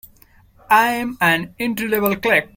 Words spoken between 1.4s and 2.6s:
entry-level clerk.